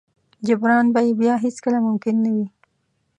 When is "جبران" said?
0.47-0.85